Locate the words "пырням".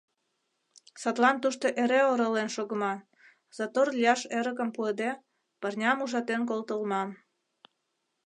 5.61-5.97